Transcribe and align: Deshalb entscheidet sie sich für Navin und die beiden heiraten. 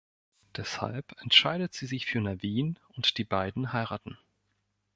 Deshalb 0.57 1.15
entscheidet 1.21 1.75
sie 1.75 1.85
sich 1.85 2.07
für 2.07 2.19
Navin 2.21 2.79
und 2.95 3.19
die 3.19 3.23
beiden 3.23 3.71
heiraten. 3.71 4.17